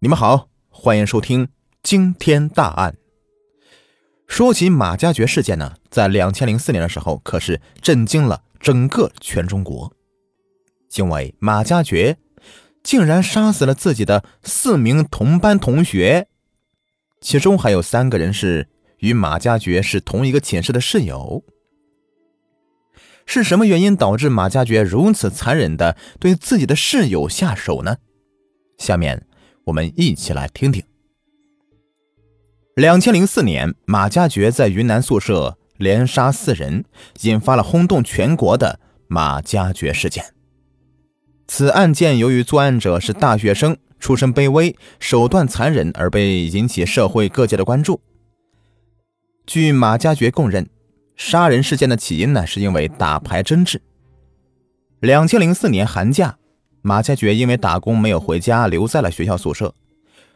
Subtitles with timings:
[0.00, 1.48] 你们好，欢迎收听
[1.82, 2.96] 惊天大案。
[4.28, 9.92] 说起马加爵事件呢，在两千零四年的时候，可是震惊了整个全中国，
[10.94, 12.16] 因为马加爵
[12.84, 16.28] 竟然杀死了自己的四名同班同学，
[17.20, 18.68] 其中还有三个人是
[18.98, 21.42] 与马加爵是同一个寝室的室友。
[23.26, 27.96] 是什么原因导致马加爵如此残忍的对自己的室友下手呢？
[28.78, 29.24] 下面。
[29.68, 30.82] 我们一起来听听。
[32.74, 36.84] 两千零四年，马加爵在云南宿舍连杀四人，
[37.22, 40.24] 引发了轰动全国的马加爵事件。
[41.46, 48.00] 此案件由于作案者是大学生，出身卑微，手段残忍，而被引起社会各界的关注。
[49.46, 50.70] 据马加爵供认，
[51.14, 53.82] 杀人事件的起因呢，是因为打牌争执。
[55.00, 56.37] 两千零四年寒假。
[56.88, 59.74] 马加爵因为打工没有回家，留在了学校宿舍。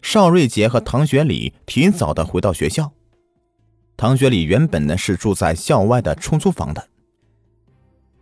[0.00, 2.92] 邵瑞杰和唐学礼提早的回到学校。
[3.98, 6.88] 唐学礼原本呢是住在校外的出租房的，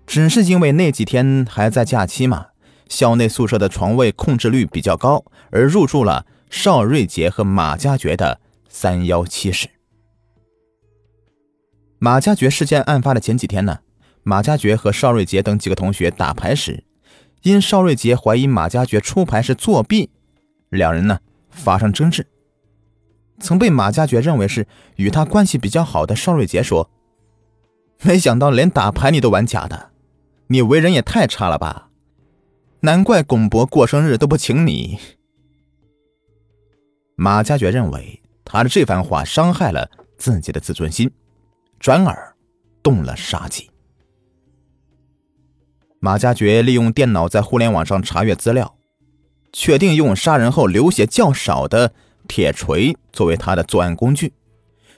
[0.09, 2.47] 只是因为那几天还在假期嘛，
[2.89, 9.69] 校内宿舍的床位控制率比较高，而入住了邵瑞杰和马加爵的三幺七室。
[12.01, 13.79] 马加爵事件案发的前几天呢，
[14.25, 16.83] 马加爵和邵瑞杰等几个同学打牌时。
[17.43, 20.11] 因邵瑞杰怀疑马家爵出牌是作弊，
[20.69, 21.21] 两人呢
[21.51, 22.27] 发生争执。
[23.39, 26.91] 曾被马家爵认为是与他关系比较好的邵瑞杰说
[28.03, 29.91] ：“没想到连打牌你都玩假的，
[30.49, 31.91] 你为人也太差了吧？
[32.81, 34.99] 难怪龚博过生日都不请你。”
[37.15, 41.11] 马家爵认为他的这番话伤害了自己的自尊心，
[41.79, 42.35] 转而
[42.83, 43.71] 动了杀机。
[46.07, 48.77] 马加爵利用电脑在互联网上查阅资料，
[49.53, 51.93] 确定用杀人后流血较少的
[52.29, 54.33] 铁锤作为他的作案工具，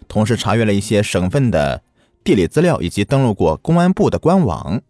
[0.06, 1.82] 同时查阅了一些省份的
[2.22, 4.82] 地理资料以及登录过公安部的官网。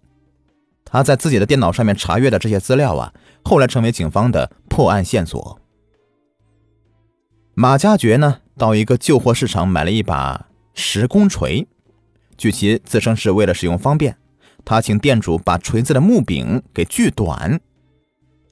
[0.85, 3.15] 他在自己的电脑上面查阅的这些资料啊，
[3.45, 5.61] 后来成为警方的破案线索。
[7.55, 11.69] 马加爵呢，到一个旧货市场买了一把石工锤，
[12.37, 14.17] 据其自称是为了使用方便。
[14.69, 17.59] 他请店主把锤子的木柄给锯短。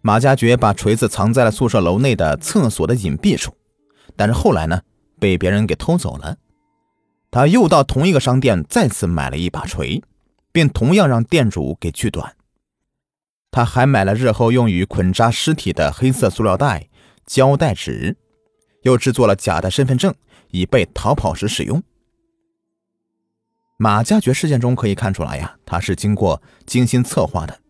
[0.00, 3.52] 马加爵把锤子藏在了宿舍楼内的厕所的隐蔽处，
[4.16, 4.80] 但是后来呢，
[5.20, 6.38] 被别人给偷走了。
[7.30, 10.02] 他又到同一个商店再次买了一把锤，
[10.52, 12.34] 并同样让店主给锯短。
[13.50, 16.88] 他还买了日后用于捆扎尸体的黑色塑料袋、
[17.26, 18.16] 胶带纸，
[18.84, 20.14] 又制作了假的身份证，
[20.50, 21.82] 以备逃跑时使用。
[23.78, 27.60] 马加爵事件中可以看出来呀，他是经过精心策划的。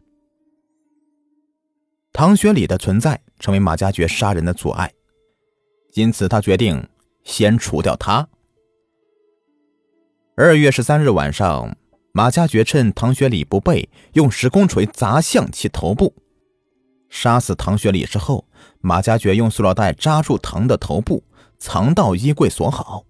[2.13, 4.93] 唐学礼的存在成为马加爵杀人的阻碍，
[5.95, 6.89] 因此他决定
[7.25, 8.29] 先除掉他。
[10.37, 11.77] 二月十三日晚上，
[12.13, 16.15] 马加爵趁唐学礼不备，用时空锤砸向其头部。
[17.09, 18.47] 杀死唐学礼之后，
[18.81, 21.25] 马加爵用塑料袋扎住唐的头部，
[21.59, 23.05] 藏到衣柜锁好。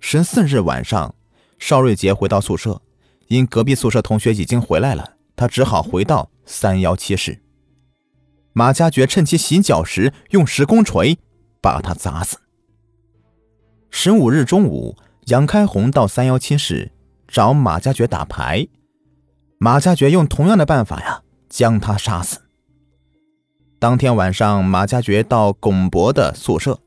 [0.00, 1.14] 十四日晚上。
[1.58, 2.82] 邵瑞杰回到宿舍，
[3.28, 7.42] 因隔壁宿舍同学已经回来了，他只好回到三幺七室。
[8.52, 11.18] 马加爵趁其洗脚时，用石工锤
[11.60, 12.38] 把他砸死。
[13.90, 16.92] 十五日中午，杨开红到三幺七室
[17.26, 18.68] 找马加爵打牌，
[19.58, 22.40] 马加爵用同样的办法呀，将他杀死。
[23.78, 26.80] 当天晚上，马加爵到巩博的宿舍，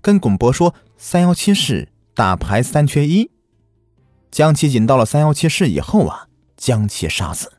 [0.00, 3.30] 跟巩博说：“三幺七室打牌三缺一。”
[4.30, 7.52] 将其引到了三幺七室以后啊，将其杀死。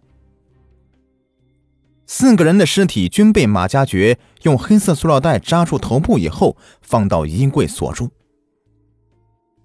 [2.08, 8.12] 四个人的尸体均被马加爵用黑色塑料袋扎住头部以后，放到衣柜锁住。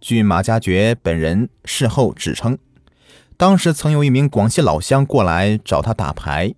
[0.00, 2.56] 据马加爵本人事后指称，
[3.36, 6.54] 当时曾有一名广西老乡过来找他打牌，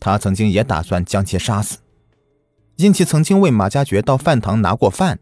[0.00, 1.78] 他曾经也打算将其杀死，
[2.76, 5.18] 因其曾经为马加爵到饭堂拿过饭，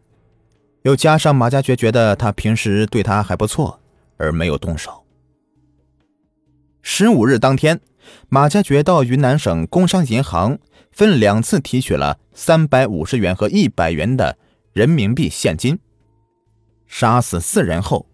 [0.83, 3.80] 又加上马加爵觉得他平时对他还不错。
[4.21, 5.03] 而没有动手。
[6.83, 7.81] 十五日当天，
[8.29, 10.59] 马加爵到云南省工商银行
[10.91, 14.37] 分两次提取了三百五十元和一百元的
[14.73, 15.79] 人民币现金。
[16.85, 18.05] 杀死四人后，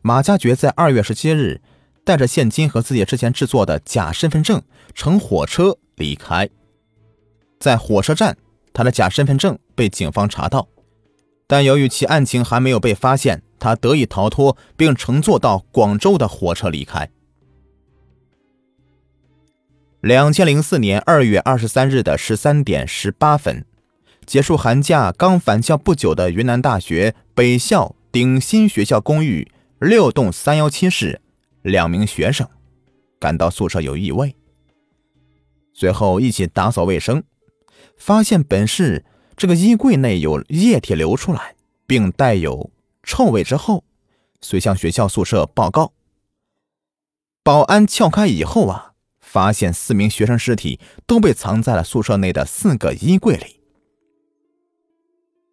[0.00, 1.60] 马加爵在二月十七日
[2.04, 4.60] 带着现金和自己之前制作的假身份证
[4.94, 6.48] 乘火车离开。
[7.60, 8.36] 在火车站，
[8.72, 10.66] 他的假身份证被警方查到，
[11.46, 13.42] 但由于其案情还没有被发现。
[13.62, 17.08] 他得以逃脱，并乘坐到广州的火车离开。
[20.00, 23.64] 两千零四年二月二十三日的十三点十八分，
[24.26, 29.48] 结束寒假刚返校不久的云南大学北校鼎新学校公寓
[29.78, 31.20] 六栋三幺七室
[31.62, 32.48] 两名学生
[33.20, 34.34] 感到宿舍有异味，
[35.72, 37.22] 随后一起打扫卫生，
[37.96, 39.04] 发现本室
[39.36, 41.54] 这个衣柜内有液体流出来，
[41.86, 43.84] 并带有臭味之后，
[44.40, 45.92] 遂向学校宿舍报告。
[47.42, 53.60] 保安撬开以后啊，发现四名学生尸体都被藏在了宿舍内的四个衣柜里。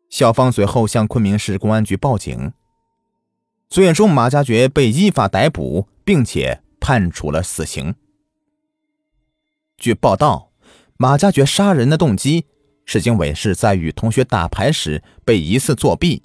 [0.09, 2.53] 校方随后向昆明市公安局报警，
[3.69, 7.95] 最终马家爵被依法逮捕，并且判处了死刑。
[9.77, 10.51] 据报道，
[10.97, 12.47] 马家爵杀人的动机
[12.85, 16.23] 是因为是在与同学打牌时被疑似作弊，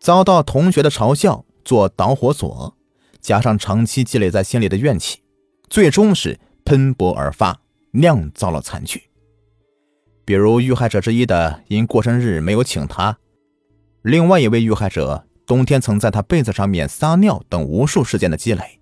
[0.00, 2.74] 遭到同学的嘲笑做导火索，
[3.20, 5.18] 加上长期积累在心里的怨气，
[5.68, 7.60] 最终是喷薄而发，
[7.92, 9.02] 酿造了惨剧。
[10.24, 13.18] 比如遇害者之一的因过生日没有请他，
[14.00, 18.80] 另外一位遇害者冬天曾在他被子上面撒尿等无数事件的积累，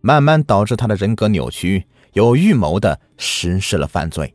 [0.00, 4.34] 慢慢导致他的人格扭曲，有预谋的实施了犯罪。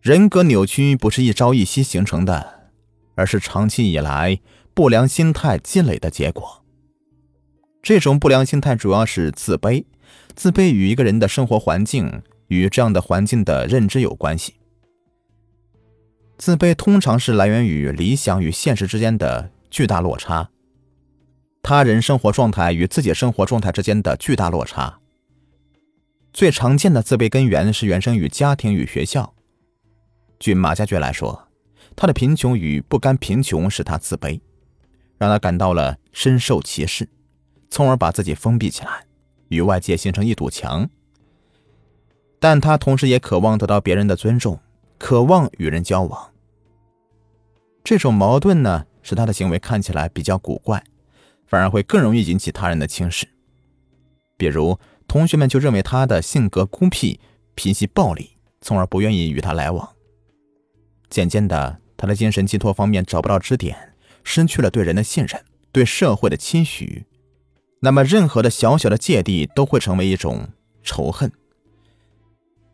[0.00, 2.61] 人格扭曲不是一朝一夕形成的，
[3.14, 4.40] 而是长期以来
[4.74, 6.64] 不良心态积累的结果。
[7.82, 9.84] 这种不良心态主要是自卑，
[10.34, 12.22] 自卑与一个人的生活环境。
[12.48, 14.56] 与这样的环境的认知有关系。
[16.36, 20.50] 自卑通常是来源于理想与现实之间的巨大落差，
[21.62, 24.98] 他人生活状态与自己生活状态之间的巨大落差。
[26.34, 29.32] 最常见的自卑根源是原生于家庭与学校。
[30.38, 31.48] 据马加爵来说，
[31.94, 34.40] 他的贫穷与不甘贫穷使他自卑，
[35.18, 37.08] 让他感到了深受歧视，
[37.70, 39.06] 从而把自己封闭起来，
[39.48, 40.88] 与外界形成一堵墙。
[42.38, 44.58] 但他同时也渴望得到别人的尊重，
[44.98, 46.32] 渴望与人交往。
[47.84, 50.82] 这种矛盾呢，使他的行为看起来比较古怪，
[51.46, 53.28] 反而会更容易引起他人的轻视。
[54.36, 57.20] 比如，同学们就认为他的性格孤僻、
[57.54, 58.30] 脾气暴戾，
[58.60, 59.88] 从而不愿意与他来往。
[61.10, 63.94] 渐渐的，他的精神寄托方面找不到支点，
[64.24, 65.40] 失去了对人的信任，
[65.70, 67.06] 对社会的期许。
[67.78, 70.48] 那么，任何的小小的芥蒂都会成为一种
[70.82, 71.30] 仇恨。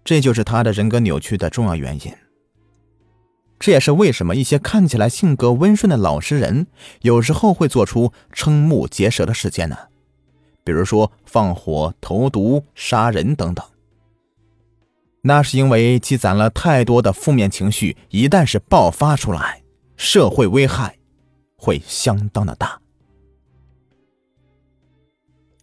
[0.02, 2.14] 这就是他的人格扭曲的重要原因。
[3.58, 6.66] 这也是为什么一些看起来性格温顺的老实人，
[7.02, 9.76] 有时候会做出瞠目结舌的事件呢？
[10.64, 13.62] 比如说放火、投毒、杀人等等。
[15.28, 19.62] 那是因为积攒了太多的负面情绪，一旦是爆发出来，
[19.94, 20.96] 社会危害
[21.54, 22.80] 会相当的大。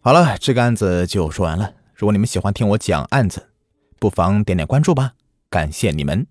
[0.02, 1.74] 好了，这个案子就说完了。
[1.96, 3.50] 如果你们喜欢听我讲案子，
[3.98, 5.14] 不妨点点关注吧，
[5.50, 6.28] 感谢你们。